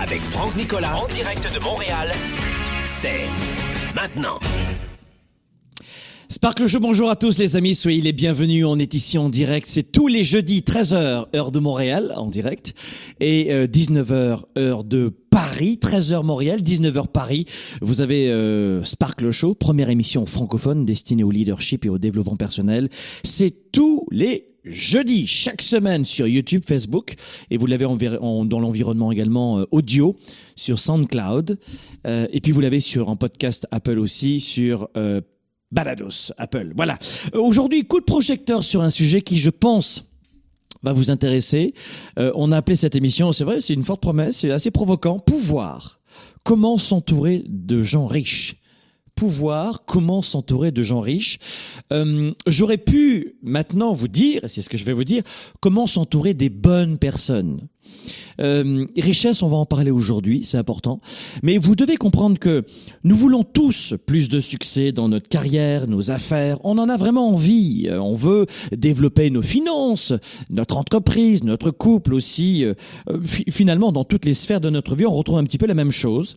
[0.00, 2.12] avec Franck Nicolas en direct de Montréal,
[2.84, 3.26] c'est
[3.94, 4.38] maintenant.
[6.34, 8.66] Sparkle Show, bonjour à tous les amis, soyez les bienvenus.
[8.66, 12.74] On est ici en direct, c'est tous les jeudis 13h heure de Montréal en direct
[13.20, 17.46] et euh, 19h heure de Paris, 13h Montréal, 19h Paris.
[17.82, 22.88] Vous avez euh, Sparkle Show, première émission francophone destinée au leadership et au développement personnel.
[23.22, 27.14] C'est tous les jeudis, chaque semaine sur YouTube, Facebook
[27.52, 30.16] et vous l'avez dans l'environnement également euh, audio
[30.56, 31.58] sur SoundCloud
[32.06, 35.20] Euh, et puis vous l'avez sur un podcast Apple aussi sur euh,
[35.74, 36.72] Balados, Apple.
[36.76, 36.98] Voilà.
[37.34, 40.04] Euh, Aujourd'hui, coup de projecteur sur un sujet qui, je pense,
[40.84, 41.74] va vous intéresser.
[42.18, 45.18] Euh, on a appelé cette émission, c'est vrai, c'est une forte promesse, c'est assez provoquant.
[45.18, 45.98] Pouvoir.
[46.44, 48.54] Comment s'entourer de gens riches?
[49.16, 51.38] Pouvoir, comment s'entourer de gens riches?
[51.92, 55.22] Euh, J'aurais pu maintenant vous dire, c'est ce que je vais vous dire,
[55.60, 57.66] comment s'entourer des bonnes personnes.
[58.40, 61.00] Euh, richesse, on va en parler aujourd'hui, c'est important.
[61.42, 62.64] Mais vous devez comprendre que
[63.04, 66.58] nous voulons tous plus de succès dans notre carrière, nos affaires.
[66.64, 67.86] On en a vraiment envie.
[67.88, 68.46] Euh, On veut
[68.76, 70.12] développer nos finances,
[70.50, 72.64] notre entreprise, notre couple aussi.
[72.64, 72.74] Euh,
[73.24, 75.74] fi- Finalement, dans toutes les sphères de notre vie, on retrouve un petit peu la
[75.74, 76.36] même chose.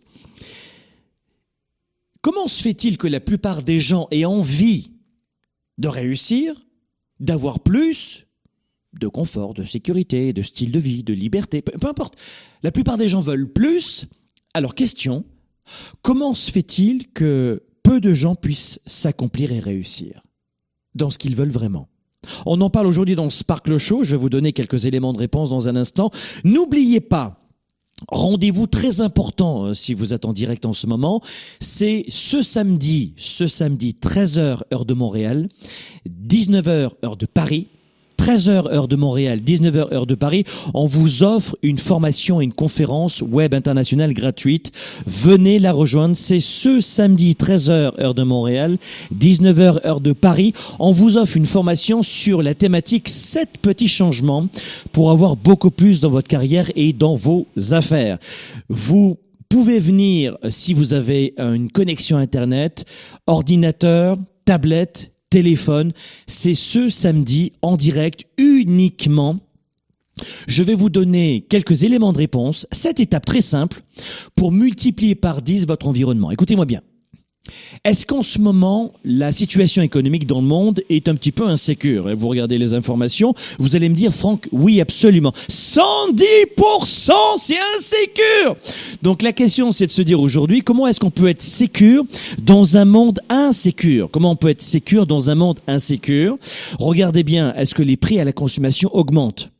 [2.20, 4.92] Comment se fait-il que la plupart des gens aient envie
[5.78, 6.54] de réussir,
[7.20, 8.26] d'avoir plus
[8.98, 12.16] de confort, de sécurité, de style de vie, de liberté, peu, importe.
[12.62, 14.06] La plupart des gens veulent plus.
[14.54, 15.24] Alors question,
[16.02, 20.22] comment se fait-il que peu de gens puissent s'accomplir et réussir
[20.94, 21.88] dans ce qu'ils veulent vraiment?
[22.46, 25.50] On en parle aujourd'hui dans Sparkle Show, je vais vous donner quelques éléments de réponse
[25.50, 26.10] dans un instant.
[26.44, 27.38] N'oubliez pas,
[28.06, 31.20] Rendez-vous très important euh, si vous êtes en direct en ce moment,
[31.60, 35.48] c'est ce samedi, ce samedi 13h heure de Montréal,
[36.08, 37.66] 19h heure de Paris.
[38.28, 40.44] 13h heure de Montréal, 19h heure de Paris,
[40.74, 44.70] on vous offre une formation et une conférence web internationale gratuite.
[45.06, 48.76] Venez la rejoindre, c'est ce samedi 13h heure de Montréal,
[49.18, 50.52] 19h heure de Paris.
[50.78, 54.48] On vous offre une formation sur la thématique 7 petits changements
[54.92, 58.18] pour avoir beaucoup plus dans votre carrière et dans vos affaires.
[58.68, 59.16] Vous
[59.48, 62.84] pouvez venir si vous avez une connexion Internet,
[63.26, 65.92] ordinateur, tablette, téléphone.
[66.26, 69.38] C'est ce samedi en direct uniquement.
[70.46, 73.82] Je vais vous donner quelques éléments de réponse, cette étape très simple
[74.34, 76.30] pour multiplier par 10 votre environnement.
[76.30, 76.82] Écoutez-moi bien.
[77.84, 82.14] Est-ce qu'en ce moment, la situation économique dans le monde est un petit peu insécure
[82.16, 85.32] Vous regardez les informations, vous allez me dire, Franck, oui, absolument.
[85.48, 88.56] 110% c'est insécure!
[89.02, 92.04] Donc la question, c'est de se dire aujourd'hui, comment est-ce qu'on peut être sécure
[92.42, 94.08] dans un monde insécure?
[94.10, 96.38] Comment on peut être sécure dans un monde insécure?
[96.78, 99.50] Regardez bien, est-ce que les prix à la consommation augmentent?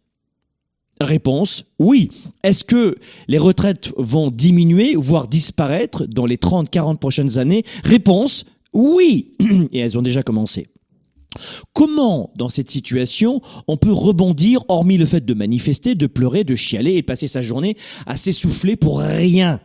[1.00, 2.10] Réponse, oui.
[2.42, 2.96] Est-ce que
[3.28, 7.64] les retraites vont diminuer, voire disparaître dans les 30-40 prochaines années?
[7.84, 9.36] Réponse, oui.
[9.72, 10.66] Et elles ont déjà commencé.
[11.72, 16.56] Comment, dans cette situation, on peut rebondir, hormis le fait de manifester, de pleurer, de
[16.56, 19.60] chialer et passer sa journée à s'essouffler pour rien?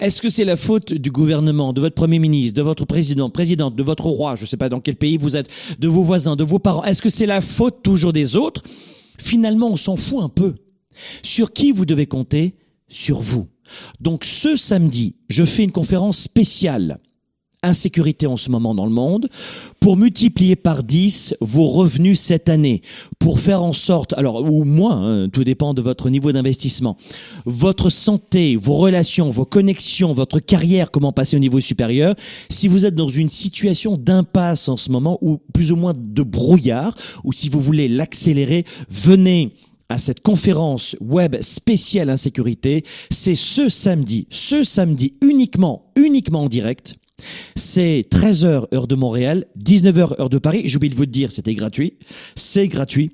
[0.00, 3.76] Est-ce que c'est la faute du gouvernement, de votre premier ministre, de votre président, présidente,
[3.76, 6.36] de votre roi, je ne sais pas dans quel pays vous êtes, de vos voisins,
[6.36, 6.82] de vos parents?
[6.84, 8.62] Est-ce que c'est la faute toujours des autres?
[9.20, 10.54] Finalement, on s'en fout un peu.
[11.22, 12.56] Sur qui vous devez compter?
[12.88, 13.48] Sur vous.
[14.00, 17.00] Donc ce samedi, je fais une conférence spéciale
[17.62, 19.28] insécurité en ce moment dans le monde,
[19.80, 22.82] pour multiplier par 10 vos revenus cette année,
[23.18, 26.96] pour faire en sorte, alors ou moins, hein, tout dépend de votre niveau d'investissement,
[27.44, 32.14] votre santé, vos relations, vos connexions, votre carrière, comment passer au niveau supérieur,
[32.50, 36.22] si vous êtes dans une situation d'impasse en ce moment, ou plus ou moins de
[36.22, 36.94] brouillard,
[37.24, 39.52] ou si vous voulez l'accélérer, venez
[39.88, 42.84] à cette conférence web spéciale insécurité.
[43.10, 46.96] C'est ce samedi, ce samedi uniquement, uniquement en direct.
[47.56, 50.62] C'est 13h heure de Montréal, 19h heure de Paris.
[50.66, 51.94] J'ai oublié de vous dire, c'était gratuit.
[52.36, 53.10] C'est gratuit.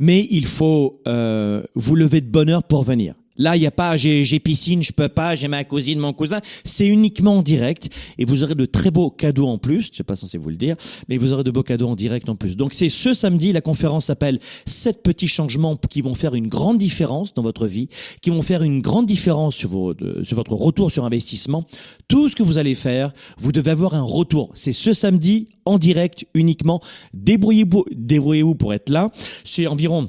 [0.00, 3.14] Mais il faut euh, vous lever de bonne heure pour venir.
[3.38, 6.40] Là, il n'y a pas j'ai piscine, je peux pas, j'ai ma cousine, mon cousin.
[6.64, 7.88] C'est uniquement en direct
[8.18, 9.88] et vous aurez de très beaux cadeaux en plus.
[9.88, 10.76] Je suis pas censé vous le dire,
[11.08, 12.56] mais vous aurez de beaux cadeaux en direct en plus.
[12.56, 16.78] Donc c'est ce samedi, la conférence s'appelle sept petits changements qui vont faire une grande
[16.78, 17.88] différence dans votre vie,
[18.22, 21.66] qui vont faire une grande différence sur, vos, de- sur votre retour sur investissement.
[22.08, 24.50] Tout ce que vous allez faire, vous devez avoir un retour.
[24.54, 26.80] C'est ce samedi en direct uniquement.
[27.14, 29.10] Débrouillez-vous, débrouillez-vous pour être là.
[29.44, 30.08] C'est environ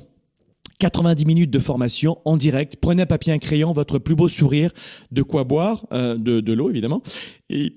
[0.80, 2.78] 90 minutes de formation en direct.
[2.80, 4.72] Prenez un papier, un crayon, votre plus beau sourire,
[5.12, 7.02] de quoi boire, euh, de, de l'eau évidemment.
[7.50, 7.74] Et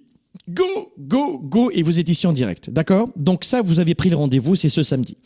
[0.49, 0.65] go,
[0.99, 3.11] go, go, et vous êtes ici en direct, d'accord?
[3.17, 5.17] Donc ça, vous aviez pris le rendez-vous, c'est ce samedi.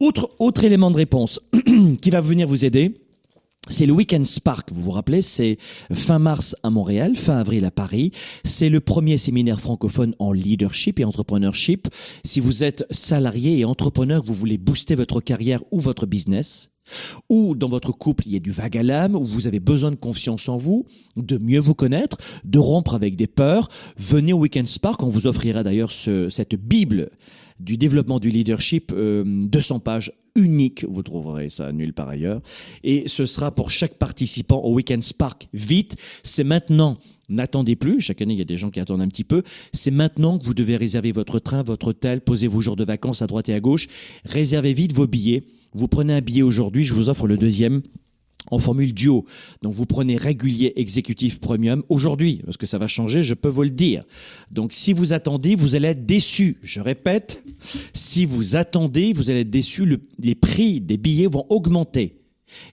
[0.00, 1.40] Autre, autre élément de réponse
[2.02, 2.94] qui va venir vous aider,
[3.70, 5.58] c'est le Weekend Spark, vous vous rappelez, c'est
[5.92, 8.12] fin mars à Montréal, fin avril à Paris.
[8.44, 11.88] C'est le premier séminaire francophone en leadership et entrepreneurship.
[12.24, 16.70] Si vous êtes salarié et entrepreneur, vous voulez booster votre carrière ou votre business,
[17.28, 19.96] ou dans votre couple, il y a du vague à l'âme, vous avez besoin de
[19.96, 20.86] confiance en vous,
[21.16, 25.02] de mieux vous connaître, de rompre avec des peurs, venez au Weekend Spark.
[25.02, 27.10] On vous offrira d'ailleurs ce- cette Bible
[27.60, 32.40] du développement du leadership, euh, 200 pages unique, vous trouverez ça nulle part ailleurs.
[32.84, 35.96] Et ce sera pour chaque participant au Weekend Spark vite.
[36.22, 39.24] C'est maintenant, n'attendez plus, chaque année il y a des gens qui attendent un petit
[39.24, 42.84] peu, c'est maintenant que vous devez réserver votre train, votre hôtel, posez vos jours de
[42.84, 43.88] vacances à droite et à gauche,
[44.24, 45.44] réservez vite vos billets.
[45.74, 47.82] Vous prenez un billet aujourd'hui, je vous offre le deuxième
[48.50, 49.24] en formule duo.
[49.62, 53.62] Donc vous prenez régulier exécutif premium aujourd'hui, parce que ça va changer, je peux vous
[53.62, 54.04] le dire.
[54.50, 56.56] Donc si vous attendez, vous allez être déçu.
[56.62, 57.42] Je répète,
[57.94, 59.84] si vous attendez, vous allez être déçu.
[59.84, 62.14] Le- les prix des billets vont augmenter.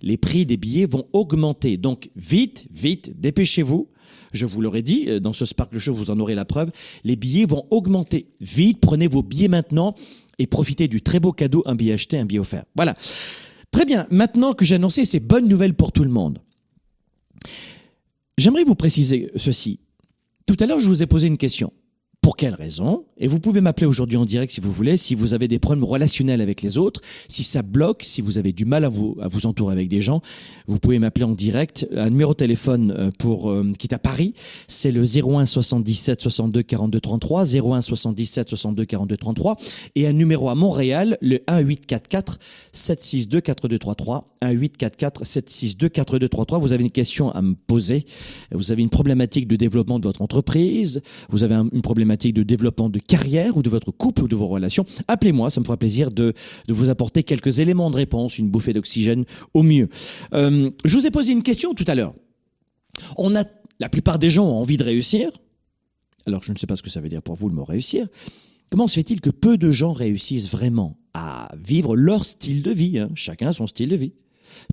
[0.02, 1.78] Les prix des billets vont augmenter.
[1.78, 3.90] Donc vite, vite, dépêchez-vous.
[4.32, 6.72] Je vous l'aurais dit, euh, dans ce Sparkle Show, vous en aurez la preuve.
[7.04, 8.28] Les billets vont augmenter.
[8.42, 9.96] Vite, prenez vos billets maintenant
[10.40, 12.66] et profitez du très beau cadeau, un billet acheté, un billet offert.
[12.76, 12.96] Voilà.
[13.76, 16.40] Très bien, maintenant que j'ai annoncé ces bonnes nouvelles pour tout le monde,
[18.38, 19.82] j'aimerais vous préciser ceci.
[20.46, 21.74] Tout à l'heure, je vous ai posé une question.
[22.26, 23.06] Pour quelle raison?
[23.20, 25.84] Et vous pouvez m'appeler aujourd'hui en direct si vous voulez, si vous avez des problèmes
[25.84, 29.28] relationnels avec les autres, si ça bloque, si vous avez du mal à vous, à
[29.28, 30.22] vous entourer avec des gens,
[30.66, 31.88] vous pouvez m'appeler en direct.
[31.96, 34.34] Un numéro de téléphone euh, pour, euh, qui est à Paris,
[34.68, 39.58] c'est le 01 77 62 42 33, 01 77 62 42 33,
[39.94, 42.40] et un numéro à Montréal, le 1844
[42.72, 46.58] 762 4233, 1844 762 4233.
[46.58, 48.04] Vous avez une question à me poser,
[48.52, 52.44] vous avez une problématique de développement de votre entreprise, vous avez un- une problématique de
[52.44, 55.78] développement de carrière ou de votre couple ou de vos relations, appelez-moi, ça me fera
[55.78, 56.34] plaisir de,
[56.68, 59.90] de vous apporter quelques éléments de réponse, une bouffée d'oxygène au mieux.
[60.34, 62.14] Euh, je vous ai posé une question tout à l'heure.
[63.18, 63.44] On a,
[63.80, 65.30] la plupart des gens ont envie de réussir.
[66.26, 68.08] Alors, je ne sais pas ce que ça veut dire pour vous le mot réussir.
[68.72, 73.00] Comment se fait-il que peu de gens réussissent vraiment à vivre leur style de vie
[73.00, 74.14] hein Chacun son style de vie?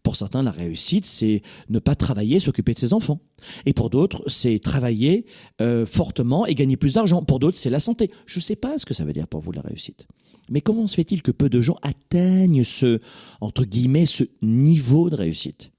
[0.02, 3.20] Pour certains, la réussite, c'est ne pas travailler, s'occuper de ses enfants.
[3.66, 5.26] Et pour d'autres, c'est travailler
[5.60, 7.22] euh, fortement et gagner plus d'argent.
[7.22, 8.10] Pour d'autres, c'est la santé.
[8.26, 10.06] Je ne sais pas ce que ça veut dire pour vous la réussite.
[10.50, 13.00] Mais comment se fait-il que peu de gens atteignent ce,
[13.40, 15.72] entre guillemets, ce niveau de réussite?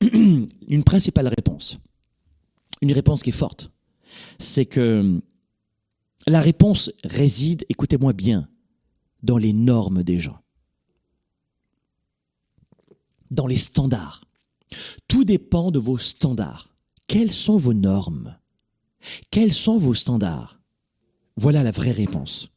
[0.12, 1.78] Une principale réponse,
[2.80, 3.70] une réponse qui est forte,
[4.38, 5.20] c'est que
[6.26, 8.48] la réponse réside, écoutez-moi bien,
[9.22, 10.41] dans les normes des gens,
[13.32, 14.24] dans les standards.
[15.08, 16.74] Tout dépend de vos standards.
[17.08, 18.38] Quelles sont vos normes?
[19.30, 20.60] Quels sont vos standards?
[21.36, 22.50] Voilà la vraie réponse.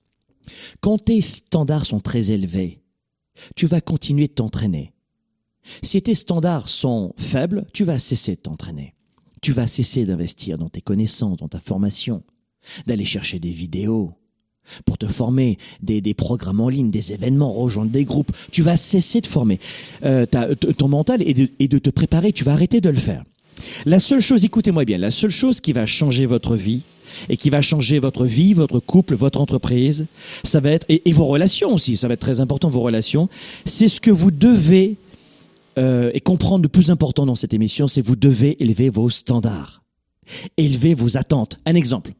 [0.81, 2.83] Quand tes standards sont très élevés,
[3.55, 4.93] tu vas continuer de t'entraîner.
[5.81, 8.93] Si tes standards sont faibles, tu vas cesser de t'entraîner.
[9.41, 12.23] Tu vas cesser d'investir dans tes connaissances, dans ta formation,
[12.85, 14.13] d'aller chercher des vidéos
[14.85, 18.31] pour te former, des, des programmes en ligne, des événements, rejoindre des groupes.
[18.51, 19.59] Tu vas cesser de former
[20.03, 22.31] euh, ton mental et de, et de te préparer.
[22.31, 23.23] Tu vas arrêter de le faire.
[23.85, 26.83] La seule chose, écoutez-moi bien, la seule chose qui va changer votre vie
[27.29, 30.05] et qui va changer votre vie, votre couple, votre entreprise,
[30.43, 33.29] ça va être, et, et vos relations aussi, ça va être très important, vos relations,
[33.65, 34.97] c'est ce que vous devez
[35.77, 39.83] euh, et comprendre le plus important dans cette émission, c'est vous devez élever vos standards,
[40.57, 41.59] élever vos attentes.
[41.65, 42.13] Un exemple.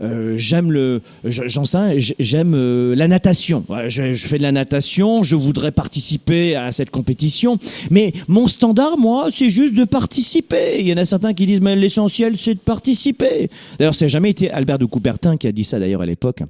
[0.00, 3.64] Euh, j'aime le, je- j'en sais, j'aime euh, la natation.
[3.88, 7.58] Je, je fais de la natation, je voudrais participer à cette compétition,
[7.90, 10.76] mais mon standard, moi, c'est juste de participer.
[10.80, 13.50] Il y en a certains qui disent, mais l'essentiel, c'est de participer.
[13.78, 16.42] D'ailleurs, c'est jamais été Albert de Coubertin qui a dit ça d'ailleurs à l'époque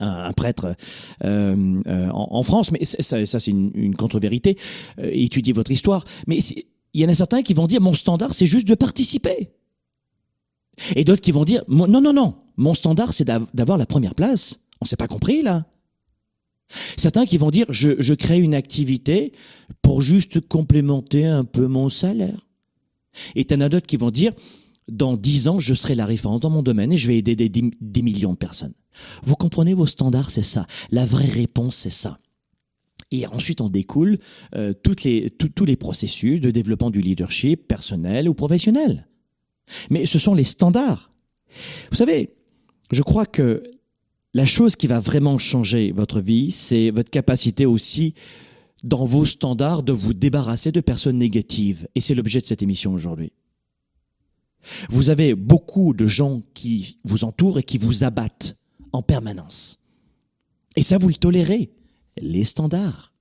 [0.00, 0.74] un, un prêtre
[1.24, 4.56] euh, euh, en, en France, mais ça, ça c'est une, une contre-vérité.
[4.98, 6.04] Euh, étudiez votre histoire.
[6.26, 9.50] Mais il y en a certains qui vont dire mon standard, c'est juste de participer.
[10.96, 14.14] Et d'autres qui vont dire non, non, non, mon standard, c'est d'av- d'avoir la première
[14.14, 14.60] place.
[14.80, 15.66] On s'est pas compris là.
[16.96, 19.32] Certains qui vont dire je, crée une activité
[19.82, 22.46] pour juste complémenter un peu mon salaire.
[23.34, 24.32] Et t'en as d'autres qui vont dire,
[24.88, 27.48] dans dix ans, je serai la référence dans mon domaine et je vais aider des,
[27.48, 28.74] des millions de personnes.
[29.22, 30.66] Vous comprenez vos standards, c'est ça.
[30.90, 32.18] La vraie réponse, c'est ça.
[33.10, 34.18] Et ensuite, on découle
[34.56, 39.06] euh, toutes les, tous les processus de développement du leadership personnel ou professionnel.
[39.90, 41.12] Mais ce sont les standards.
[41.90, 42.34] Vous savez,
[42.90, 43.62] je crois que
[44.34, 48.14] la chose qui va vraiment changer votre vie, c'est votre capacité aussi,
[48.82, 51.88] dans vos standards, de vous débarrasser de personnes négatives.
[51.94, 53.32] Et c'est l'objet de cette émission aujourd'hui.
[54.90, 58.56] Vous avez beaucoup de gens qui vous entourent et qui vous abattent
[58.92, 59.78] en permanence.
[60.76, 61.70] Et ça, vous le tolérez.
[62.16, 63.12] Les standards.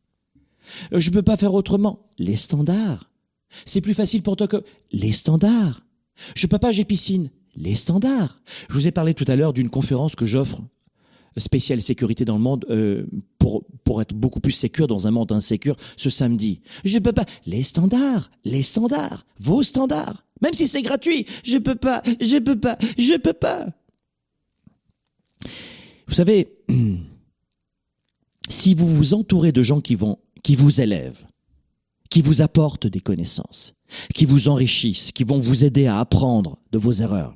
[0.91, 2.07] Je ne peux pas faire autrement.
[2.17, 3.09] Les standards.
[3.65, 5.85] C'est plus facile pour toi que les standards.
[6.35, 7.29] Je peux pas, j'ai piscine.
[7.55, 8.39] Les standards.
[8.69, 10.61] Je vous ai parlé tout à l'heure d'une conférence que j'offre
[11.37, 13.05] spéciale sécurité dans le monde euh,
[13.39, 16.61] pour pour être beaucoup plus sécure dans un monde insécure ce samedi.
[16.83, 17.25] Je peux pas.
[17.45, 20.25] Les standards, les standards, vos standards.
[20.41, 23.67] Même si c'est gratuit, je peux pas, je peux pas, je peux pas.
[26.07, 26.57] Vous savez,
[28.49, 31.25] si vous vous entourez de gens qui vont, qui vous élèvent,
[32.09, 33.73] qui vous apportent des connaissances,
[34.13, 37.35] qui vous enrichissent, qui vont vous aider à apprendre de vos erreurs.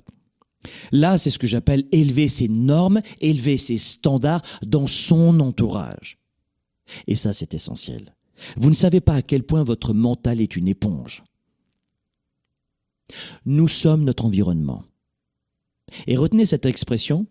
[0.92, 6.18] Là, c'est ce que j'appelle élever ses normes, élever ses standards dans son entourage.
[7.08, 8.16] Et ça, c'est essentiel.
[8.56, 11.24] Vous ne savez pas à quel point votre mental est une éponge.
[13.46, 14.84] Nous sommes notre environnement.
[16.06, 17.26] Et retenez cette expression,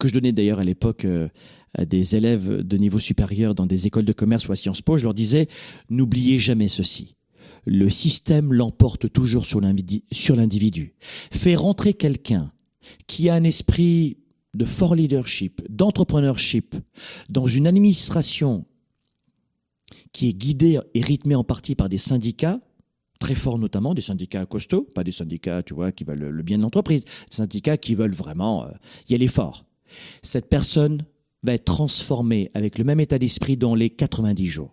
[0.00, 1.28] que je donnais d'ailleurs à l'époque euh,
[1.74, 4.96] à des élèves de niveau supérieur dans des écoles de commerce ou à Sciences Po,
[4.96, 5.48] je leur disais,
[5.90, 7.14] n'oubliez jamais ceci.
[7.64, 10.94] Le système l'emporte toujours sur l'individu.
[11.30, 12.52] Fait rentrer quelqu'un
[13.06, 14.18] qui a un esprit
[14.54, 16.76] de fort leadership, d'entrepreneurship,
[17.28, 18.64] dans une administration
[20.12, 22.60] qui est guidée et rythmée en partie par des syndicats,
[23.18, 26.58] très forts notamment, des syndicats costauds, pas des syndicats, tu vois, qui veulent le bien
[26.58, 28.70] de l'entreprise, des syndicats qui veulent vraiment euh,
[29.08, 29.66] y aller fort
[30.22, 31.04] cette personne
[31.42, 34.72] va être transformée avec le même état d'esprit dans les 90 jours.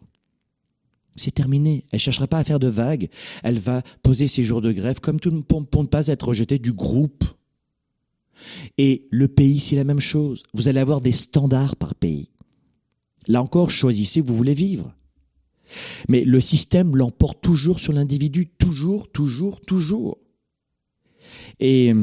[1.16, 1.86] C'est terminé.
[1.92, 3.10] Elle cherchera pas à faire de vagues.
[3.44, 6.60] Elle va poser ses jours de grève comme tout pour, pour ne pas être rejetée
[6.60, 7.24] du groupe.
[8.78, 10.44] Et le pays, c'est la même chose.
[10.54, 12.30] Vous allez avoir des standards par pays.
[13.28, 14.94] Là encore, choisissez où vous voulez vivre.
[16.10, 20.18] Mais le système l'emporte toujours sur l'individu, toujours, toujours, toujours.
[21.60, 21.94] Et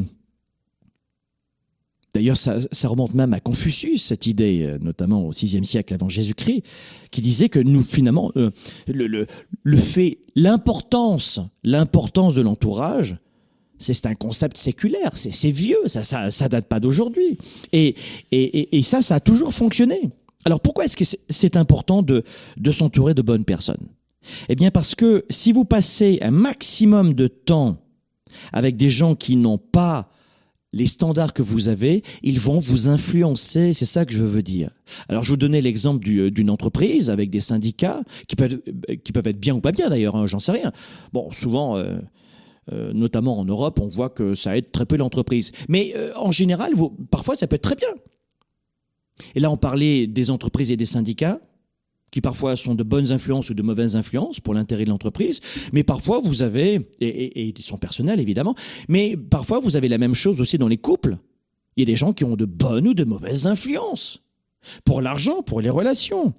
[2.13, 6.65] D'ailleurs, ça, remonte même à Confucius, cette idée, euh, notamment au VIe siècle avant Jésus-Christ,
[7.11, 8.51] qui disait que nous, finalement, euh,
[8.89, 9.27] le,
[9.63, 13.17] le, fait, l'importance, l'importance de l'entourage,
[13.79, 17.39] c'est un concept séculaire, c'est vieux, ça, ça, ça date pas d'aujourd'hui.
[17.73, 17.95] Et,
[18.31, 20.11] et, et, ça, ça a toujours fonctionné.
[20.45, 22.25] Alors pourquoi est-ce que c'est important de,
[22.57, 23.89] de s'entourer de bonnes personnes?
[24.49, 27.79] Eh bien parce que si vous passez un maximum de temps
[28.53, 30.11] avec des gens qui n'ont pas
[30.73, 33.73] les standards que vous avez, ils vont vous influencer.
[33.73, 34.71] C'est ça que je veux dire.
[35.09, 39.13] Alors, je vous donnais l'exemple euh, d'une entreprise avec des syndicats qui peuvent, euh, qui
[39.13, 40.73] peuvent être bien ou pas bien d'ailleurs, hein, j'en sais rien.
[41.13, 41.99] Bon, souvent, euh,
[42.93, 45.51] notamment en Europe, on voit que ça aide très peu l'entreprise.
[45.69, 46.73] Mais en général,
[47.11, 47.89] parfois, ça peut être très bien.
[49.35, 51.41] Et là, on parlait des entreprises et des syndicats
[52.11, 55.41] qui parfois sont de bonnes influences ou de mauvaises influences pour l'intérêt de l'entreprise,
[55.73, 58.55] mais parfois vous avez, et, ils sont personnels évidemment,
[58.89, 61.19] mais parfois vous avez la même chose aussi dans les couples.
[61.77, 64.23] Il y a des gens qui ont de bonnes ou de mauvaises influences
[64.85, 66.35] pour l'argent, pour les relations.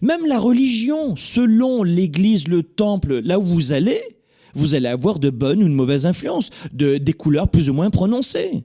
[0.00, 4.00] Même la religion, selon l'église, le temple, là où vous allez,
[4.54, 7.90] vous allez avoir de bonnes ou de mauvaises influences, de, des couleurs plus ou moins
[7.90, 8.64] prononcées.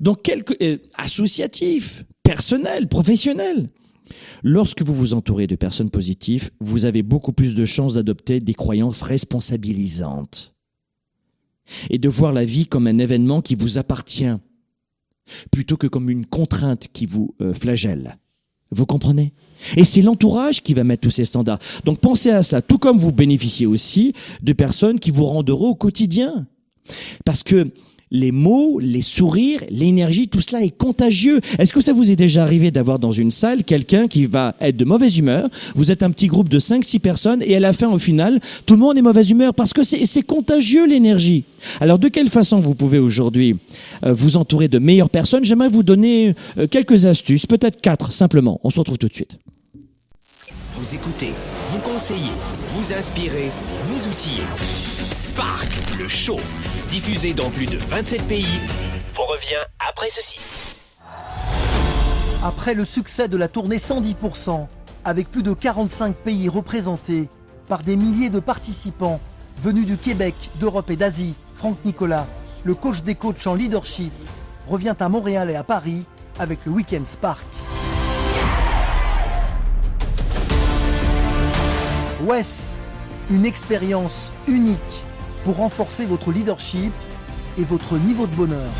[0.00, 3.68] Donc, quelque, euh, associatif, personnel, professionnel.
[4.42, 8.54] Lorsque vous vous entourez de personnes positives, vous avez beaucoup plus de chances d'adopter des
[8.54, 10.54] croyances responsabilisantes
[11.90, 14.36] et de voir la vie comme un événement qui vous appartient
[15.50, 18.18] plutôt que comme une contrainte qui vous euh, flagelle.
[18.70, 19.32] Vous comprenez?
[19.76, 21.58] Et c'est l'entourage qui va mettre tous ces standards.
[21.84, 25.70] Donc pensez à cela, tout comme vous bénéficiez aussi de personnes qui vous rendent heureux
[25.70, 26.46] au quotidien.
[27.24, 27.72] Parce que
[28.10, 31.40] les mots, les sourires, l'énergie, tout cela est contagieux.
[31.58, 34.76] Est-ce que ça vous est déjà arrivé d'avoir dans une salle quelqu'un qui va être
[34.76, 37.90] de mauvaise humeur Vous êtes un petit groupe de 5-6 personnes et à la fin,
[37.90, 41.44] au final, tout le monde est mauvaise humeur parce que c'est contagieux l'énergie.
[41.80, 43.56] Alors de quelle façon vous pouvez aujourd'hui
[44.04, 45.44] euh, vous entourer de meilleures personnes?
[45.44, 48.60] J'aimerais vous donner euh, quelques astuces, peut-être quatre simplement.
[48.62, 49.38] On se retrouve tout de suite.
[50.70, 51.30] Vous écoutez,
[51.70, 52.20] vous conseillez,
[52.70, 53.50] vous inspirez,
[53.82, 54.95] vous outillez.
[55.12, 56.38] Spark, le show,
[56.88, 58.60] diffusé dans plus de 27 pays,
[59.12, 60.38] vous revient après ceci.
[62.44, 64.66] Après le succès de la tournée 110%,
[65.04, 67.28] avec plus de 45 pays représentés
[67.68, 69.20] par des milliers de participants
[69.62, 72.26] Venu du Québec, d'Europe et d'Asie, Franck Nicolas,
[72.64, 74.12] le coach des coachs en leadership,
[74.68, 76.04] revient à Montréal et à Paris
[76.38, 77.42] avec le Weekend Spark.
[82.22, 82.75] WES,
[83.30, 84.78] une expérience unique
[85.44, 86.92] pour renforcer votre leadership
[87.58, 88.70] et votre niveau de bonheur.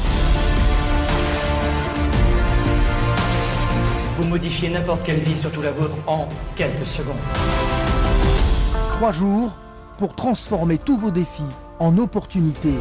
[4.16, 7.16] Vous modifiez n'importe quelle vie, surtout la vôtre, en quelques secondes.
[8.96, 9.52] Trois jours
[9.98, 11.42] pour transformer tous vos défis
[11.78, 12.74] en opportunités.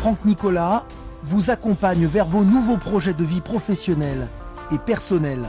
[0.00, 0.84] Franck Nicolas
[1.22, 4.28] vous accompagne vers vos nouveaux projets de vie professionnelle
[4.72, 5.44] et personnelle.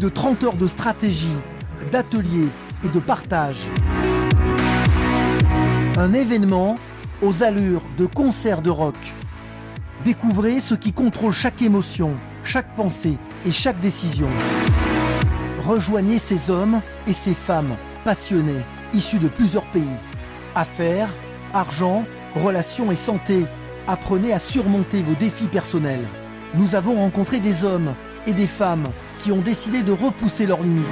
[0.00, 1.36] De 30 heures de stratégie,
[1.92, 2.48] d'ateliers
[2.84, 3.68] et de partage.
[5.98, 6.76] Un événement
[7.20, 8.96] aux allures de concert de rock.
[10.02, 14.28] Découvrez ce qui contrôle chaque émotion, chaque pensée et chaque décision.
[15.66, 18.62] Rejoignez ces hommes et ces femmes passionnés,
[18.94, 19.96] issus de plusieurs pays.
[20.54, 21.10] Affaires,
[21.52, 22.06] argent,
[22.42, 23.44] relations et santé.
[23.86, 26.06] Apprenez à surmonter vos défis personnels.
[26.54, 27.94] Nous avons rencontré des hommes
[28.26, 28.88] et des femmes
[29.22, 30.86] qui ont décidé de repousser leurs limites.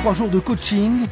[0.00, 1.06] Trois jours de coaching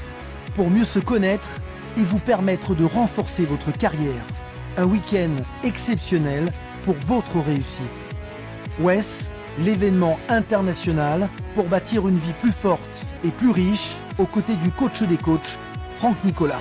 [0.55, 1.49] pour mieux se connaître
[1.97, 4.23] et vous permettre de renforcer votre carrière.
[4.77, 5.31] Un week-end
[5.65, 6.51] exceptionnel
[6.85, 7.83] pour votre réussite.
[8.81, 14.71] WES, l'événement international pour bâtir une vie plus forte et plus riche aux côtés du
[14.71, 15.59] coach des coachs,
[15.99, 16.61] Franck Nicolas.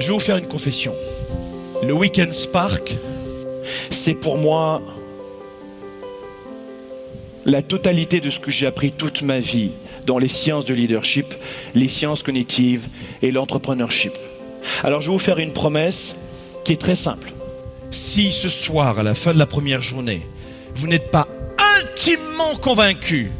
[0.00, 0.92] Je vais vous faire une confession.
[1.86, 2.96] Le Weekend Spark,
[3.90, 4.82] c'est pour moi
[7.44, 9.70] la totalité de ce que j'ai appris toute ma vie
[10.06, 11.34] dans les sciences de leadership,
[11.74, 12.88] les sciences cognitives
[13.22, 14.12] et l'entrepreneurship.
[14.82, 16.16] Alors je vais vous faire une promesse
[16.64, 17.32] qui est très simple.
[17.90, 20.26] Si ce soir, à la fin de la première journée,
[20.74, 21.28] vous n'êtes pas
[21.80, 23.30] intimement convaincu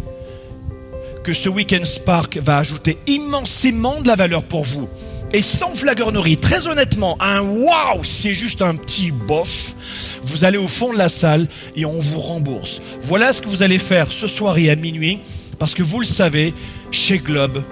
[1.24, 4.88] que ce Weekend Spark va ajouter immensément de la valeur pour vous,
[5.34, 9.74] et sans flagornerie, très honnêtement, un waouh, c'est juste un petit bof.
[10.22, 12.80] Vous allez au fond de la salle et on vous rembourse.
[13.02, 15.20] Voilà ce que vous allez faire ce soir et à minuit,
[15.58, 16.54] parce que vous le savez,
[16.92, 17.64] chez Globe,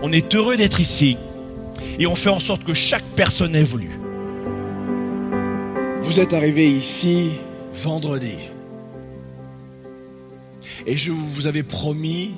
[0.00, 1.16] on est heureux d'être ici
[1.98, 3.98] et on fait en sorte que chaque personne évolue.
[6.02, 7.32] Vous êtes arrivé ici
[7.74, 8.36] vendredi.
[10.86, 12.30] Et je vous avais promis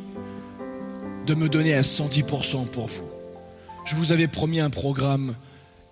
[1.27, 3.12] de me donner à 110% pour vous.
[3.85, 5.35] Je vous avais promis un programme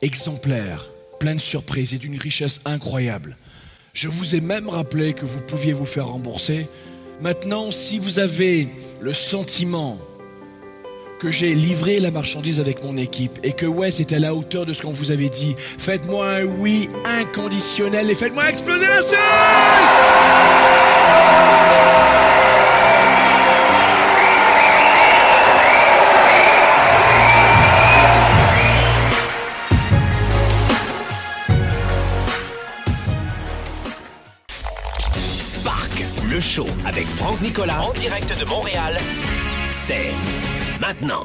[0.00, 0.87] exemplaire,
[1.18, 3.37] plein de surprises et d'une richesse incroyable.
[3.92, 6.68] Je vous ai même rappelé que vous pouviez vous faire rembourser.
[7.20, 8.68] Maintenant, si vous avez
[9.00, 9.98] le sentiment
[11.18, 14.64] que j'ai livré la marchandise avec mon équipe et que Wes est à la hauteur
[14.64, 19.20] de ce qu'on vous avait dit, faites-moi un oui inconditionnel et faites-moi exploser la Spark,
[36.85, 38.99] avec Franck Nicolas en direct de Montréal,
[39.70, 40.12] c'est
[40.81, 41.25] maintenant.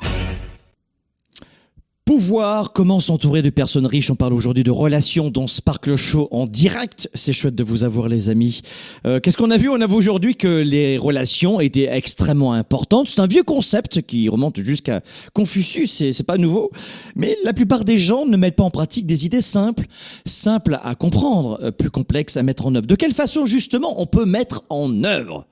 [2.15, 6.45] Pouvoir, comment s'entourer de personnes riches On parle aujourd'hui de relations dans Sparkle Show en
[6.45, 7.09] direct.
[7.13, 8.61] C'est chouette de vous avoir les amis.
[9.05, 9.67] Euh, Qu'est-ce qu'on a vu?
[9.67, 13.09] On a vu aujourd'hui que les relations étaient extrêmement importantes.
[13.09, 15.01] C'est un vieux concept qui remonte jusqu'à
[15.33, 16.71] Confucius, c'est pas nouveau.
[17.17, 19.83] Mais la plupart des gens ne mettent pas en pratique des idées simples,
[20.25, 22.87] simples à comprendre, euh, plus complexes à mettre en œuvre.
[22.87, 25.45] De quelle façon justement on peut mettre en œuvre?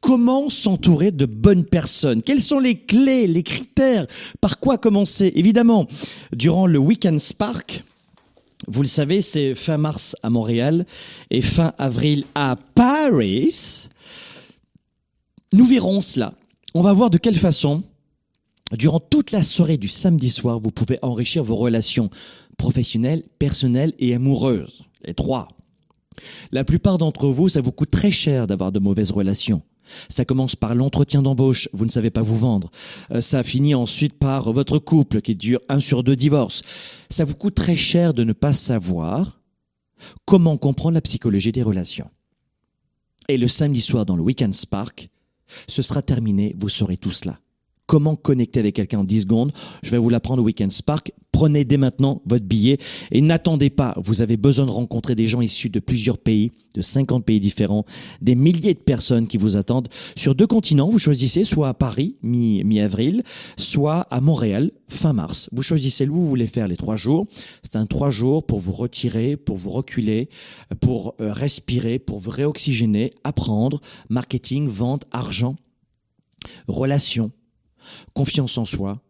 [0.00, 2.22] Comment s'entourer de bonnes personnes?
[2.22, 4.06] Quelles sont les clés, les critères?
[4.40, 5.32] Par quoi commencer?
[5.34, 5.86] Évidemment,
[6.32, 7.84] durant le Weekend Spark,
[8.68, 10.86] vous le savez, c'est fin mars à Montréal
[11.30, 13.88] et fin avril à Paris.
[15.52, 16.34] Nous verrons cela.
[16.74, 17.82] On va voir de quelle façon,
[18.72, 22.10] durant toute la soirée du samedi soir, vous pouvez enrichir vos relations
[22.56, 24.84] professionnelles, personnelles et amoureuses.
[25.04, 25.48] Les trois.
[26.52, 29.62] La plupart d'entre vous, ça vous coûte très cher d'avoir de mauvaises relations.
[30.08, 32.70] Ça commence par l'entretien d'embauche, vous ne savez pas vous vendre.
[33.10, 36.62] Euh, ça finit ensuite par votre couple qui dure un sur deux divorces.
[37.08, 39.40] Ça vous coûte très cher de ne pas savoir
[40.26, 42.10] comment comprendre la psychologie des relations.
[43.28, 45.10] Et le samedi soir dans le Weekend Spark,
[45.66, 47.40] ce sera terminé, vous saurez tout cela
[47.90, 49.52] comment connecter avec quelqu'un en 10 secondes?
[49.82, 51.10] Je vais vous l'apprendre au Weekend Spark.
[51.32, 52.78] Prenez dès maintenant votre billet
[53.10, 53.94] et n'attendez pas.
[54.02, 57.84] Vous avez besoin de rencontrer des gens issus de plusieurs pays, de 50 pays différents,
[58.20, 60.88] des milliers de personnes qui vous attendent sur deux continents.
[60.88, 63.22] Vous choisissez soit à Paris, mi-avril,
[63.56, 65.48] soit à Montréal, fin mars.
[65.52, 67.26] Vous choisissez où vous voulez faire les trois jours.
[67.62, 70.28] C'est un trois jours pour vous retirer, pour vous reculer,
[70.80, 75.56] pour euh, respirer, pour vous réoxygéner, apprendre, marketing, vente, argent,
[76.68, 77.30] relations
[78.14, 79.00] confiance en soi,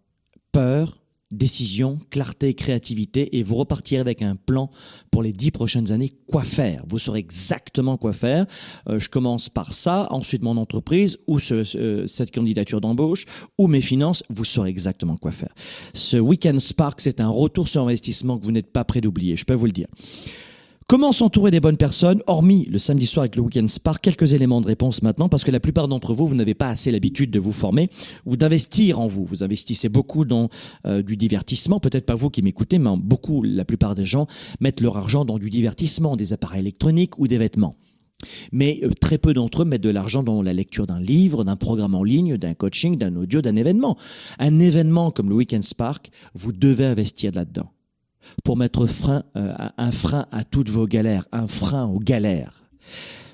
[0.53, 4.71] peur, décision, clarté, créativité, et vous repartirez avec un plan
[5.11, 6.85] pour les dix prochaines années, quoi faire?
[6.89, 8.47] Vous saurez exactement quoi faire.
[8.89, 11.65] Euh, je commence par ça, ensuite mon entreprise, ou ce,
[12.07, 13.27] cette candidature d'embauche,
[13.59, 15.55] ou mes finances, vous saurez exactement quoi faire.
[15.95, 19.45] Ce Weekend Spark, c'est un retour sur investissement que vous n'êtes pas prêt d'oublier, je
[19.45, 19.89] peux vous le dire.
[20.91, 24.61] Comment s'entourer des bonnes personnes, hormis le samedi soir avec le Weekend Spark Quelques éléments
[24.61, 27.39] de réponse maintenant, parce que la plupart d'entre vous, vous n'avez pas assez l'habitude de
[27.39, 27.89] vous former
[28.27, 29.25] ou d'investir en vous.
[29.25, 30.49] Vous investissez beaucoup dans
[30.87, 34.27] euh, du divertissement, peut-être pas vous qui m'écoutez, mais beaucoup, la plupart des gens
[34.59, 37.77] mettent leur argent dans du divertissement, des appareils électroniques ou des vêtements.
[38.51, 41.55] Mais euh, très peu d'entre eux mettent de l'argent dans la lecture d'un livre, d'un
[41.55, 43.97] programme en ligne, d'un coaching, d'un audio, d'un événement.
[44.41, 47.71] Un événement comme le Weekend Spark, vous devez investir là-dedans
[48.45, 48.87] pour mettre
[49.37, 52.65] euh, un frein à toutes vos galères, un frein aux galères.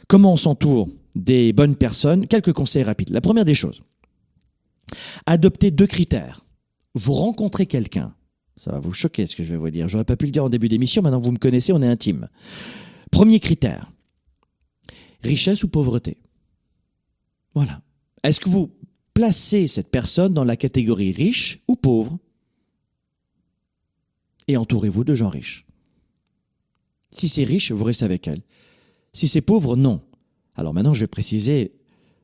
[0.08, 2.26] Comment on s'entoure des bonnes personnes?
[2.26, 3.10] Quelques conseils rapides.
[3.10, 3.82] La première des choses,
[5.26, 6.44] adoptez deux critères.
[6.94, 8.14] Vous rencontrez quelqu'un,
[8.56, 10.44] ça va vous choquer ce que je vais vous dire, j'aurais pas pu le dire
[10.44, 12.28] en début d'émission, maintenant vous me connaissez, on est intime.
[13.10, 13.92] Premier critère,
[15.22, 16.16] richesse ou pauvreté?
[17.54, 17.80] Voilà.
[18.22, 18.70] Est-ce que vous
[19.14, 22.18] placez cette personne dans la catégorie riche ou pauvre?
[24.48, 25.66] Et entourez-vous de gens riches.
[27.10, 28.42] Si c'est riche, vous restez avec elle.
[29.12, 30.02] Si c'est pauvre, non.
[30.54, 31.72] Alors maintenant, je vais préciser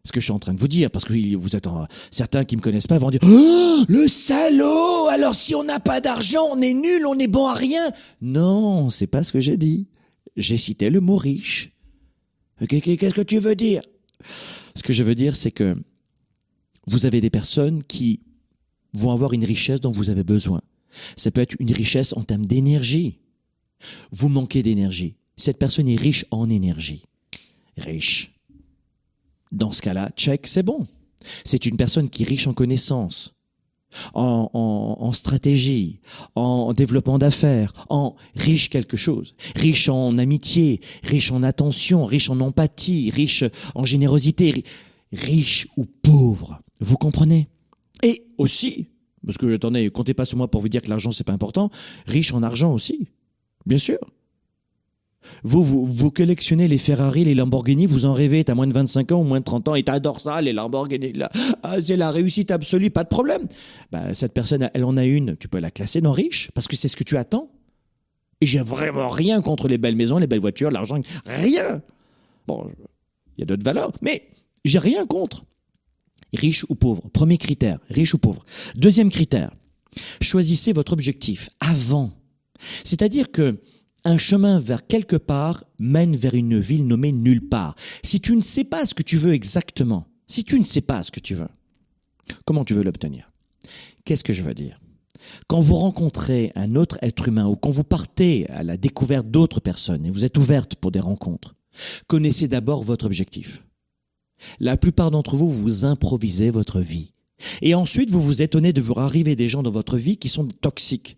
[0.04, 1.68] ce que je suis en train de vous dire, parce que vous êtes
[2.10, 5.06] certains qui me connaissent pas vont dire oh, le salaud.
[5.08, 7.92] Alors si on n'a pas d'argent, on est nul, on est bon à rien.
[8.20, 9.86] Non, c'est pas ce que j'ai dit.
[10.36, 11.70] J'ai cité le mot riche.
[12.68, 13.82] Qu'est-ce que tu veux dire?
[14.74, 15.76] Ce que je veux dire, c'est que
[16.86, 18.20] vous avez des personnes qui
[18.94, 20.62] vont avoir une richesse dont vous avez besoin.
[21.16, 23.18] Ça peut être une richesse en termes d'énergie.
[24.10, 25.16] Vous manquez d'énergie.
[25.36, 27.04] Cette personne est riche en énergie.
[27.76, 28.32] Riche.
[29.50, 30.86] Dans ce cas-là, check, c'est bon.
[31.44, 33.34] C'est une personne qui est riche en connaissances,
[34.14, 36.00] en, en, stratégie,
[36.34, 42.40] en développement d'affaires, en riche quelque chose, riche en amitié, riche en attention, riche en
[42.40, 44.64] empathie, riche en générosité,
[45.12, 46.60] riche ou pauvre.
[46.80, 47.48] Vous comprenez?
[48.02, 48.88] Et aussi,
[49.26, 51.70] parce que, attendez, comptez pas sur moi pour vous dire que l'argent, c'est pas important.
[52.06, 53.08] Riche en argent aussi.
[53.66, 53.98] Bien sûr.
[55.44, 59.20] Vous, vous, collectionnez les Ferrari, les Lamborghini, vous en rêvez, t'as moins de 25 ans
[59.20, 61.12] ou moins de 30 ans et t'adores ça, les Lamborghini.
[61.62, 63.46] Ah, c'est la réussite absolue, pas de problème.
[63.92, 66.76] Bah, cette personne, elle en a une, tu peux la classer dans riche parce que
[66.76, 67.50] c'est ce que tu attends.
[68.40, 71.82] Et j'ai vraiment rien contre les belles maisons, les belles voitures, l'argent, rien.
[72.48, 72.68] Bon,
[73.36, 74.24] il y a d'autres valeurs, mais
[74.64, 75.44] j'ai rien contre
[76.32, 77.08] riche ou pauvre.
[77.12, 78.44] Premier critère, riche ou pauvre.
[78.74, 79.54] Deuxième critère,
[80.20, 82.12] choisissez votre objectif avant.
[82.84, 83.60] C'est-à-dire que
[84.04, 87.76] un chemin vers quelque part mène vers une ville nommée nulle part.
[88.02, 91.02] Si tu ne sais pas ce que tu veux exactement, si tu ne sais pas
[91.02, 91.48] ce que tu veux,
[92.44, 93.30] comment tu veux l'obtenir?
[94.04, 94.80] Qu'est-ce que je veux dire?
[95.46, 99.60] Quand vous rencontrez un autre être humain ou quand vous partez à la découverte d'autres
[99.60, 101.54] personnes et vous êtes ouverte pour des rencontres,
[102.08, 103.62] connaissez d'abord votre objectif.
[104.60, 107.12] La plupart d'entre vous, vous improvisez votre vie.
[107.60, 110.46] Et ensuite, vous vous étonnez de voir arriver des gens dans votre vie qui sont
[110.46, 111.16] toxiques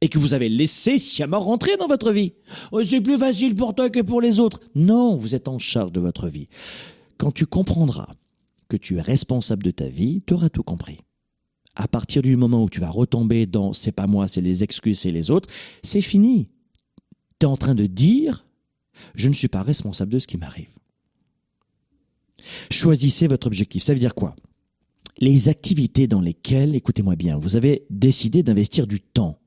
[0.00, 2.34] et que vous avez laissé sciemment rentrer dans votre vie.
[2.72, 4.60] Oh, c'est plus facile pour toi que pour les autres.
[4.74, 6.48] Non, vous êtes en charge de votre vie.
[7.18, 8.08] Quand tu comprendras
[8.68, 10.98] que tu es responsable de ta vie, tu auras tout compris.
[11.76, 14.98] À partir du moment où tu vas retomber dans c'est pas moi, c'est les excuses,
[14.98, 15.48] c'est les autres,
[15.82, 16.48] c'est fini.
[17.38, 18.44] Tu es en train de dire
[19.14, 20.68] je ne suis pas responsable de ce qui m'arrive.
[22.70, 23.82] Choisissez votre objectif.
[23.82, 24.34] Ça veut dire quoi?
[25.18, 29.38] Les activités dans lesquelles, écoutez-moi bien, vous avez décidé d'investir du temps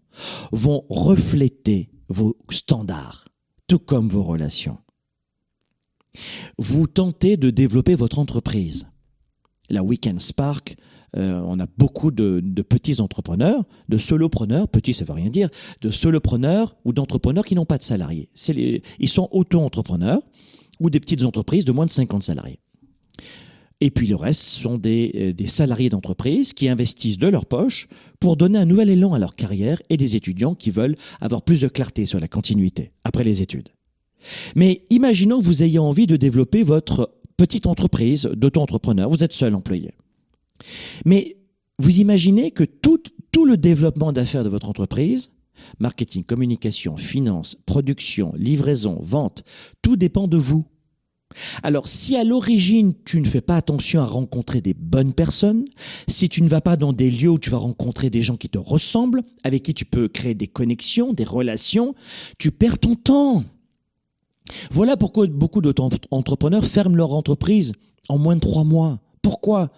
[0.52, 3.26] vont refléter vos standards,
[3.68, 4.78] tout comme vos relations.
[6.58, 8.88] Vous tentez de développer votre entreprise.
[9.70, 10.78] La Weekend Spark,
[11.18, 15.50] euh, on a beaucoup de, petits entrepreneurs, de solopreneurs, petits ça veut rien dire,
[15.82, 18.30] de solopreneurs ou d'entrepreneurs qui n'ont pas de salariés.
[18.48, 20.22] ils sont auto-entrepreneurs
[20.80, 22.60] ou des petites entreprises de moins de 50 salariés.
[23.82, 27.88] Et puis le reste sont des, euh, des salariés d'entreprise qui investissent de leur poche
[28.20, 31.62] pour donner un nouvel élan à leur carrière et des étudiants qui veulent avoir plus
[31.62, 33.70] de clarté sur la continuité après les études.
[34.56, 39.10] Mais imaginons que vous ayez envie de développer votre petite entreprise d'auto-entrepreneur.
[39.10, 39.94] Vous êtes seul employé.
[41.06, 41.38] Mais
[41.78, 43.02] vous imaginez que tout,
[43.32, 45.32] tout le développement d'affaires de votre entreprise,
[45.80, 49.44] marketing, communication, finance, production, livraison, vente,
[49.82, 50.66] tout dépend de vous.
[51.64, 55.66] Alors, si à l'origine, tu ne fais pas attention à rencontrer des bonnes personnes,
[56.08, 58.50] si tu ne vas pas dans des lieux où tu vas rencontrer des gens qui
[58.50, 61.96] te ressemblent, avec qui tu peux créer des connexions, des relations,
[62.38, 63.44] tu perds ton temps.
[64.72, 67.74] Voilà pourquoi beaucoup d'entrepreneurs ferment leur entreprise
[68.10, 69.00] en moins de trois mois.
[69.22, 69.72] Pourquoi?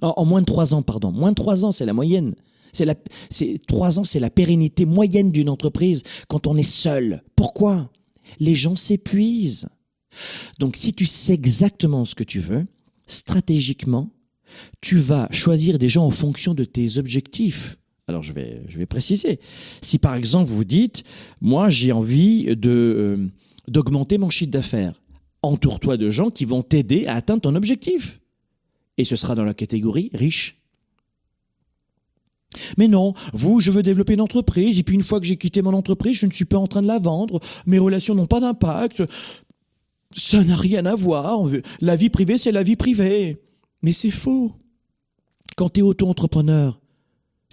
[0.00, 1.12] En, moins de trois ans, pardon.
[1.12, 2.34] Moins de trois ans, c'est la moyenne.
[3.68, 7.22] Trois ans, c'est la pérennité moyenne d'une entreprise quand on est seul.
[7.36, 7.90] Pourquoi?
[8.38, 9.68] Les gens s'épuisent.
[10.58, 12.66] Donc si tu sais exactement ce que tu veux,
[13.06, 14.10] stratégiquement,
[14.80, 17.76] tu vas choisir des gens en fonction de tes objectifs.
[18.08, 19.38] Alors je vais, préciser.
[19.82, 21.04] Si par exemple vous dites,
[21.40, 23.28] moi j'ai envie de euh,
[23.68, 25.00] d'augmenter mon chiffre d'affaires,
[25.42, 28.20] entoure-toi de gens qui vont t'aider à atteindre ton objectif.
[28.98, 30.60] Et ce sera dans la catégorie riche.
[32.76, 35.62] Mais non, vous, je veux développer une entreprise, et puis une fois que j'ai quitté
[35.62, 38.40] mon entreprise, je ne suis pas en train de la vendre, mes relations n'ont pas
[38.40, 39.04] d'impact,
[40.14, 41.46] ça n'a rien à voir.
[41.80, 43.42] La vie privée, c'est la vie privée.
[43.82, 44.52] Mais c'est faux.
[45.56, 46.80] Quand tu es auto-entrepreneur,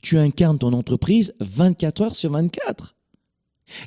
[0.02, 2.96] tu incarnes ton entreprise 24 heures sur 24.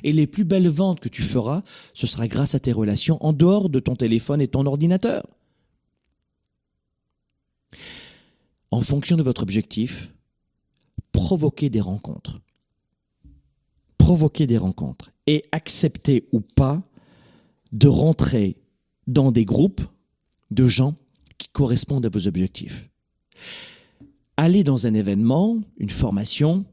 [0.03, 3.33] Et les plus belles ventes que tu feras, ce sera grâce à tes relations en
[3.33, 5.27] dehors de ton téléphone et ton ordinateur.
[8.69, 10.13] En fonction de votre objectif,
[11.11, 12.39] provoquez des rencontres.
[13.97, 15.11] Provoquez des rencontres.
[15.27, 16.81] Et acceptez ou pas
[17.71, 18.57] de rentrer
[19.07, 19.81] dans des groupes
[20.51, 20.95] de gens
[21.37, 22.89] qui correspondent à vos objectifs.
[24.37, 26.65] Allez dans un événement, une formation,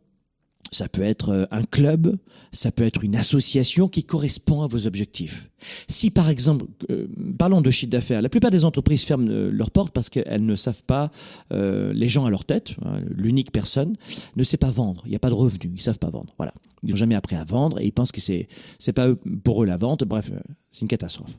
[0.70, 2.16] ça peut être euh, un club,
[2.52, 5.50] ça peut être une association qui correspond à vos objectifs.
[5.88, 9.70] Si par exemple, euh, parlons de chiffre d'affaires, la plupart des entreprises ferment euh, leurs
[9.70, 11.10] portes parce qu'elles ne savent pas,
[11.50, 13.96] les gens à leur tête, hein, l'unique personne,
[14.36, 15.02] ne sait pas vendre.
[15.06, 16.34] Il n'y a pas de revenus, ils savent pas vendre.
[16.36, 16.52] Voilà,
[16.82, 19.08] ils n'ont jamais appris à vendre et ils pensent que c'est c'est pas
[19.44, 20.04] pour eux la vente.
[20.04, 20.30] Bref,
[20.70, 21.36] c'est une catastrophe.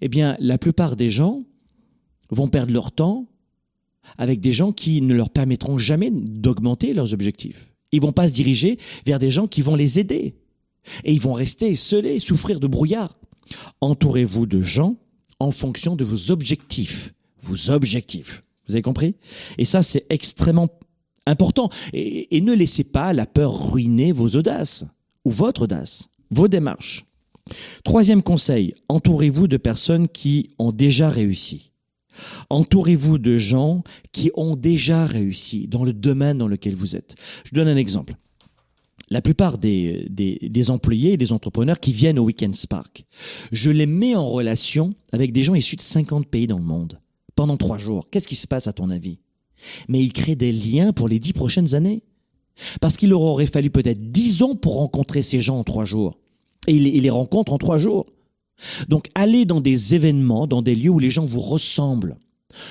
[0.00, 1.44] Eh bien, la plupart des gens
[2.30, 3.26] vont perdre leur temps
[4.18, 7.72] avec des gens qui ne leur permettront jamais d'augmenter leurs objectifs.
[7.92, 10.34] Ils vont pas se diriger vers des gens qui vont les aider.
[11.04, 13.18] Et ils vont rester seuls, souffrir de brouillard.
[13.80, 14.96] Entourez-vous de gens
[15.38, 17.12] en fonction de vos objectifs.
[17.40, 18.42] Vos objectifs.
[18.66, 19.14] Vous avez compris?
[19.58, 20.68] Et ça, c'est extrêmement
[21.26, 21.70] important.
[21.92, 24.84] Et, ne laissez pas la peur ruiner vos audaces,
[25.24, 27.04] ou votre audace, vos démarches.
[27.84, 31.70] Troisième conseil, entourez-vous de personnes qui ont déjà réussi.
[32.50, 37.14] Entourez-vous de gens qui ont déjà réussi dans le domaine dans lequel vous êtes.
[37.44, 38.14] Je donne un exemple.
[39.08, 40.08] La plupart des,
[40.68, 43.04] employés et des entrepreneurs qui viennent au Weekend Spark,
[43.52, 47.00] je les mets en relation avec des gens issus de 50 pays dans le monde
[47.36, 48.08] pendant trois jours.
[48.10, 49.18] Qu'est-ce qui se passe à ton avis?
[49.88, 52.02] Mais ils créent des liens pour les dix prochaines années.
[52.80, 56.18] Parce qu'il leur aurait fallu peut-être dix ans pour rencontrer ces gens en trois jours.
[56.66, 58.06] Et ils les rencontrent en trois jours.
[58.88, 62.16] Donc allez dans des événements, dans des lieux où les gens vous ressemblent.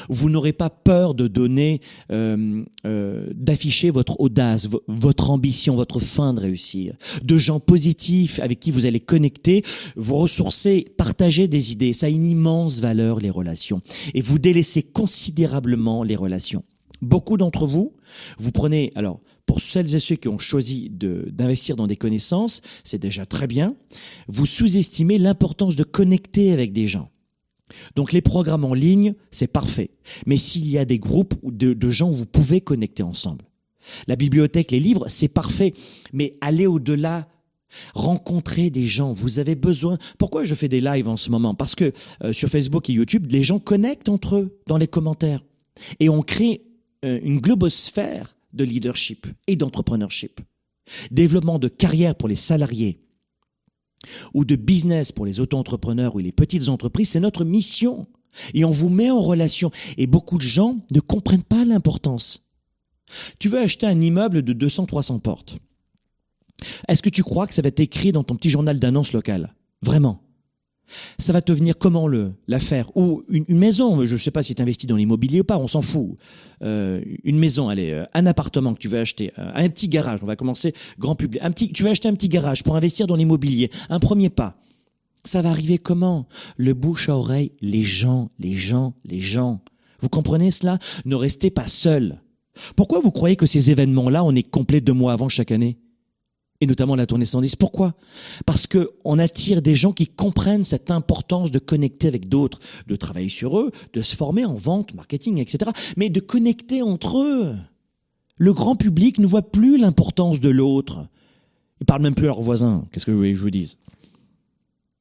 [0.09, 6.33] Vous n'aurez pas peur de donner, euh, euh, d'afficher votre audace, votre ambition, votre fin
[6.33, 6.95] de réussir.
[7.23, 9.63] De gens positifs avec qui vous allez connecter,
[9.95, 11.93] vous ressourcer, partager des idées.
[11.93, 13.81] Ça a une immense valeur, les relations.
[14.13, 16.63] Et vous délaissez considérablement les relations.
[17.01, 17.93] Beaucoup d'entre vous,
[18.39, 22.97] vous prenez, alors, pour celles et ceux qui ont choisi d'investir dans des connaissances, c'est
[22.97, 23.75] déjà très bien.
[24.27, 27.09] Vous sous-estimez l'importance de connecter avec des gens.
[27.95, 29.91] Donc les programmes en ligne, c'est parfait.
[30.25, 33.45] Mais s'il y a des groupes de, de gens où vous pouvez connecter ensemble.
[34.07, 35.73] La bibliothèque, les livres, c'est parfait.
[36.11, 37.27] Mais allez au-delà
[37.93, 39.97] Rencontrer des gens, vous avez besoin.
[40.17, 41.55] Pourquoi je fais des lives en ce moment?
[41.55, 41.91] Parce que
[42.23, 45.43] euh, sur Facebook et YouTube, les gens connectent entre eux dans les commentaires.
[45.99, 46.61] Et on crée
[47.03, 50.41] euh, une globosphère de leadership et d'entrepreneurship.
[51.11, 53.01] Développement de carrière pour les salariés
[54.33, 58.07] ou de business pour les auto-entrepreneurs ou les petites entreprises, c'est notre mission.
[58.53, 59.71] Et on vous met en relation.
[59.97, 62.43] Et beaucoup de gens ne comprennent pas l'importance.
[63.39, 65.57] Tu veux acheter un immeuble de 200-300 portes.
[66.87, 69.55] Est-ce que tu crois que ça va être écrit dans ton petit journal d'annonce local
[69.81, 70.24] Vraiment
[71.17, 72.95] ça va te venir comment le l'affaire?
[72.95, 75.67] Ou une, maison je ne sais pas si tu investis dans l'immobilier ou pas on
[75.67, 76.17] s'en fout.
[76.61, 80.19] Euh, une maison allez euh, un appartement que tu veux acheter euh, un petit garage
[80.23, 81.41] on va commencer grand public.
[81.43, 84.57] Un petit tu veux acheter un petit garage pour investir dans l'immobilier un premier pas.
[85.23, 86.27] Ça va arriver comment?
[86.57, 89.61] Le bouche à oreille les gens les gens les gens.
[90.01, 90.77] Vous comprenez cela?
[91.05, 92.21] Ne restez pas seul
[92.75, 95.77] pourquoi vous croyez que ces événements là on est complet deux mois avant chaque année?
[96.61, 97.55] Et notamment la tournée 110.
[97.55, 97.95] Pourquoi?
[98.45, 102.95] Parce que on attire des gens qui comprennent cette importance de connecter avec d'autres, de
[102.95, 105.71] travailler sur eux, de se former en vente, marketing, etc.
[105.97, 107.55] Mais de connecter entre eux.
[108.37, 111.07] Le grand public ne voit plus l'importance de l'autre.
[111.81, 112.85] Ils parlent même plus à leurs voisins.
[112.91, 113.77] Qu'est-ce que je voulais je vous dise?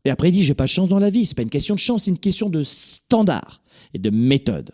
[0.05, 1.25] Et après, il dit, j'ai pas de chance dans la vie.
[1.25, 3.63] C'est pas une question de chance, c'est une question de standard
[3.95, 4.73] et de méthode.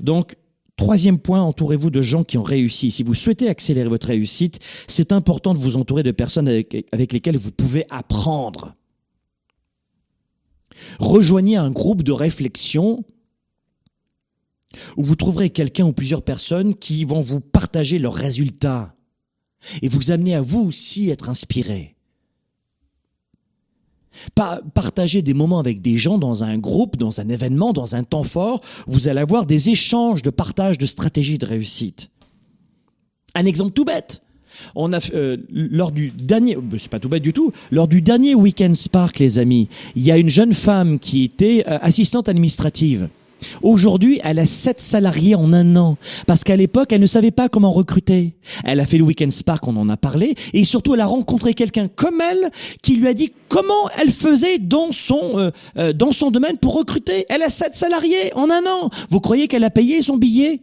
[0.00, 0.36] Donc,
[0.76, 2.90] Troisième point, entourez-vous de gens qui ont réussi.
[2.90, 4.58] Si vous souhaitez accélérer votre réussite,
[4.88, 8.74] c'est important de vous entourer de personnes avec, lesquelles vous pouvez apprendre.
[10.98, 13.04] Rejoignez un groupe de réflexion
[14.96, 18.96] où vous trouverez quelqu'un ou plusieurs personnes qui vont vous partager leurs résultats
[19.80, 21.94] et vous amener à vous aussi être inspiré
[24.74, 28.22] partager des moments avec des gens dans un groupe, dans un événement, dans un temps
[28.22, 32.10] fort, vous allez avoir des échanges de partage de stratégies de réussite.
[33.34, 34.22] Un exemple tout bête.
[34.74, 38.02] On a euh, lors du dernier, euh, c'est pas tout bête du tout, lors du
[38.02, 42.28] dernier Weekend Spark, les amis, il y a une jeune femme qui était euh, assistante
[42.28, 43.08] administrative.
[43.62, 45.96] Aujourd'hui, elle a sept salariés en un an.
[46.26, 48.34] Parce qu'à l'époque, elle ne savait pas comment recruter.
[48.64, 50.34] Elle a fait le Weekend Spark, on en a parlé.
[50.52, 52.50] Et surtout, elle a rencontré quelqu'un comme elle
[52.82, 56.74] qui lui a dit comment elle faisait dans son, euh, euh, dans son domaine pour
[56.74, 57.26] recruter.
[57.28, 58.90] Elle a sept salariés en un an.
[59.10, 60.60] Vous croyez qu'elle a payé son billet?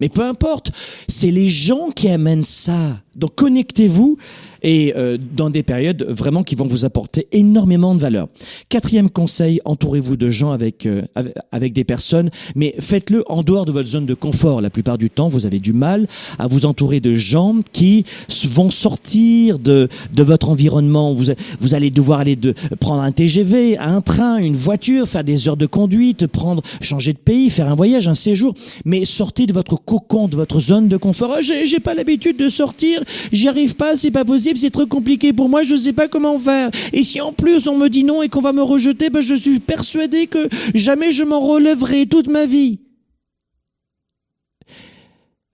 [0.00, 0.72] Mais peu importe.
[1.06, 3.00] C'est les gens qui amènent ça.
[3.14, 4.16] Donc connectez-vous
[4.62, 8.28] et euh, dans des périodes vraiment qui vont vous apporter énormément de valeur.
[8.68, 11.02] Quatrième conseil, entourez-vous de gens avec, euh,
[11.50, 14.60] avec des personnes, mais faites-le en dehors de votre zone de confort.
[14.60, 16.06] La plupart du temps, vous avez du mal
[16.38, 18.04] à vous entourer de gens qui
[18.50, 21.14] vont sortir de, de votre environnement.
[21.14, 21.26] Vous,
[21.60, 25.56] vous allez devoir aller de prendre un TGV, un train, une voiture, faire des heures
[25.56, 28.54] de conduite, prendre, changer de pays, faire un voyage, un séjour,
[28.84, 31.36] mais sortez de votre cocon, de votre zone de confort.
[31.40, 33.02] J'ai pas l'habitude de sortir,
[33.32, 36.38] j'y arrive pas, c'est pas possible c'est trop compliqué pour moi, je sais pas comment
[36.38, 36.70] faire.
[36.92, 39.34] Et si en plus on me dit non et qu'on va me rejeter, ben je
[39.34, 42.80] suis persuadé que jamais je m'en relèverai toute ma vie.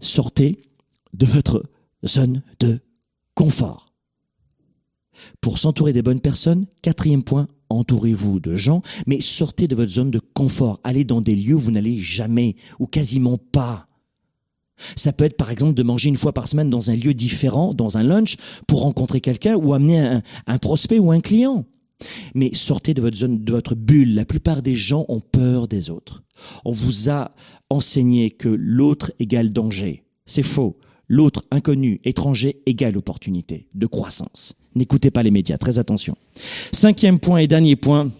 [0.00, 0.62] Sortez
[1.12, 1.64] de votre
[2.06, 2.80] zone de
[3.34, 3.86] confort.
[5.40, 10.10] Pour s'entourer des bonnes personnes, quatrième point, entourez-vous de gens, mais sortez de votre zone
[10.10, 10.80] de confort.
[10.84, 13.87] Allez dans des lieux où vous n'allez jamais ou quasiment pas.
[14.96, 17.74] Ça peut être par exemple de manger une fois par semaine dans un lieu différent,
[17.74, 21.64] dans un lunch, pour rencontrer quelqu'un ou amener un, prospect ou un client.
[22.34, 24.14] Mais sortez de votre zone, de votre bulle.
[24.14, 26.22] La plupart des gens ont peur des autres.
[26.64, 27.32] On vous a
[27.70, 30.04] enseigné que l'autre égale danger.
[30.24, 30.78] C'est faux.
[31.08, 34.54] L'autre, inconnu, étranger, égale opportunité de croissance.
[34.74, 36.16] N'écoutez pas les médias, très attention.
[36.70, 38.10] Cinquième point et dernier point,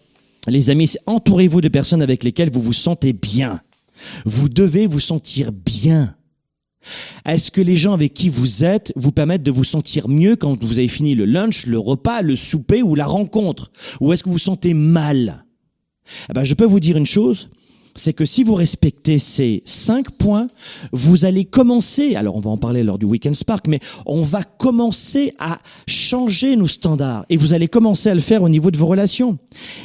[0.49, 3.61] les amis, entourez-vous de personnes avec lesquelles vous vous sentez bien.
[4.25, 6.15] Vous devez vous sentir bien.
[7.27, 10.63] Est-ce que les gens avec qui vous êtes vous permettent de vous sentir mieux quand
[10.63, 13.71] vous avez fini le lunch, le repas, le souper ou la rencontre?
[14.01, 15.45] Ou est-ce que vous vous sentez mal?
[16.31, 17.51] Eh ben, Je peux vous dire une chose,
[17.99, 20.47] c'est que si vous respectez ces cinq points,
[20.93, 24.45] vous allez commencer, alors on va en parler lors du Weekend Spark, mais on va
[24.45, 28.77] commencer à changer nos standards et vous allez commencer à le faire au niveau de
[28.77, 29.39] vos relations.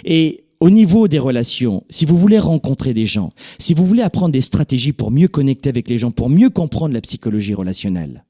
[0.06, 4.32] Et au niveau des relations, si vous voulez rencontrer des gens, si vous voulez apprendre
[4.32, 8.24] des stratégies pour mieux connecter avec les gens, pour mieux comprendre la psychologie relationnelle,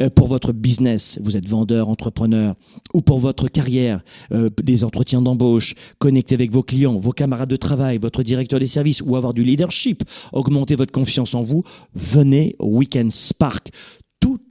[0.00, 2.54] euh, pour votre business, vous êtes vendeur, entrepreneur,
[2.92, 7.56] ou pour votre carrière, euh, des entretiens d'embauche, connecter avec vos clients, vos camarades de
[7.56, 11.64] travail, votre directeur des services, ou avoir du leadership, augmenter votre confiance en vous,
[11.96, 13.70] venez au Weekend Spark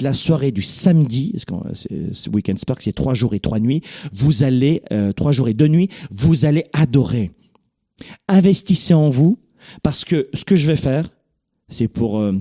[0.01, 3.81] la soirée du samedi, parce que ce Weekend Spark, c'est trois jours et trois nuits,
[4.11, 7.31] vous allez, euh, trois jours et deux nuits, vous allez adorer.
[8.27, 9.37] Investissez en vous
[9.81, 11.09] parce que ce que je vais faire,
[11.69, 12.33] c'est pour euh,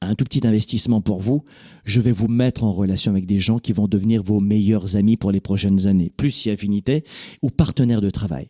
[0.00, 1.44] un tout petit investissement pour vous.
[1.84, 5.16] Je vais vous mettre en relation avec des gens qui vont devenir vos meilleurs amis
[5.16, 7.04] pour les prochaines années, plus si affinité
[7.42, 8.48] ou partenaires de travail.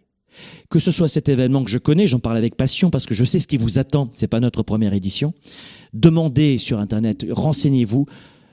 [0.68, 3.24] Que ce soit cet événement que je connais, j'en parle avec passion parce que je
[3.24, 4.10] sais ce qui vous attend.
[4.14, 5.34] C'est pas notre première édition.
[5.92, 8.06] Demandez sur Internet, renseignez-vous.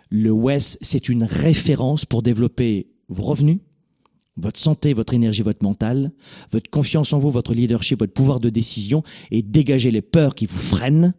[0.10, 3.60] Le WES, c'est une référence pour développer vos revenus,
[4.38, 6.12] votre santé, votre énergie, votre mental,
[6.52, 10.46] votre confiance en vous, votre leadership, votre pouvoir de décision et dégager les peurs qui
[10.46, 11.14] vous freinent.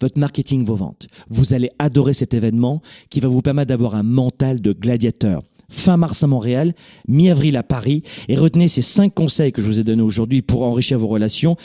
[0.00, 1.08] Votre marketing, vos ventes.
[1.30, 5.42] Vous allez adorer cet événement qui va vous permettre d'avoir un mental de gladiateur
[5.72, 6.74] fin mars à Montréal,
[7.08, 8.02] mi-avril à Paris.
[8.28, 11.56] Et retenez ces cinq conseils que je vous ai donnés aujourd'hui pour enrichir vos relations.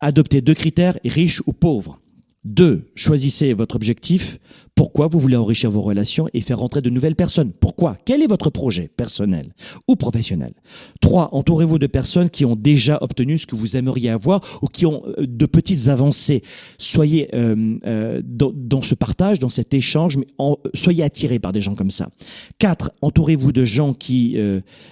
[0.00, 1.98] Adoptez deux critères, riche ou pauvre.
[2.46, 4.38] Deux, choisissez votre objectif.
[4.76, 7.50] Pourquoi vous voulez enrichir vos relations et faire rentrer de nouvelles personnes?
[7.50, 7.96] Pourquoi?
[8.04, 9.52] Quel est votre projet personnel
[9.88, 10.52] ou professionnel?
[11.00, 14.86] Trois, entourez-vous de personnes qui ont déjà obtenu ce que vous aimeriez avoir ou qui
[14.86, 16.42] ont euh, de petites avancées.
[16.78, 20.26] Soyez euh, euh, dans, ce partage, dans cet échange, mais
[20.72, 22.10] soyez attirés par des gens comme ça.
[22.58, 24.38] Quatre, entourez-vous de gens qui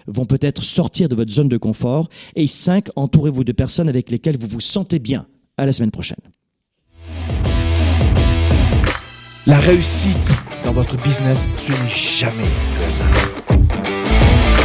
[0.08, 2.08] vont peut-être sortir de votre zone de confort.
[2.34, 5.28] Et cinq, entourez-vous de personnes avec lesquelles vous vous sentez bien.
[5.56, 6.33] À la semaine prochaine.
[9.46, 10.32] La réussite
[10.64, 12.48] dans votre business, ce n'est jamais
[12.80, 13.08] le hasard.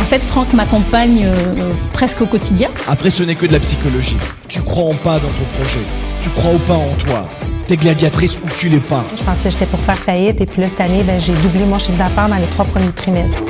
[0.02, 2.70] En fait, Franck m'accompagne euh, presque au quotidien.
[2.88, 4.16] Après, ce n'est que de la psychologie.
[4.48, 5.82] Tu crois en pas dans ton projet.
[6.22, 7.28] Tu crois ou pas en toi.
[7.68, 9.06] T'es gladiatrice ou tu l'es pas.
[9.18, 11.66] Je pensais que j'étais pour faire faillite et puis là, cette année, ben, j'ai doublé
[11.66, 13.44] mon chiffre d'affaires dans les trois premiers trimestres.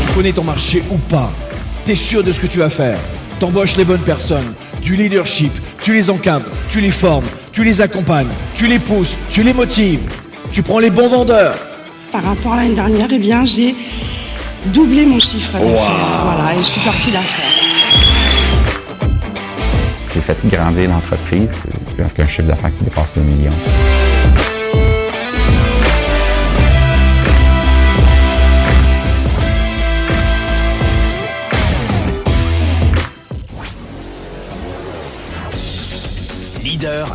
[0.00, 1.30] Tu connais ton marché ou pas.
[1.84, 2.98] T'es sûr de ce que tu vas faire.
[3.38, 8.28] T'embauches les bonnes personnes du leadership, tu les encadres, tu les formes, tu les accompagnes,
[8.54, 10.00] tu les pousses, tu les motives,
[10.52, 11.56] tu prends les bons vendeurs.
[12.12, 13.74] Par rapport à l'année dernière, eh bien, j'ai
[14.66, 16.22] doublé mon chiffre d'affaires.
[16.24, 17.46] Voilà, et je suis partie d'affaires.
[20.14, 21.54] J'ai fait grandir l'entreprise
[21.98, 23.52] avec un chiffre d'affaires qui dépasse le million.